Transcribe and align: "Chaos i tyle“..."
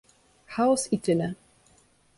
"Chaos 0.55 0.87
i 0.91 0.97
tyle“..." 1.09 1.31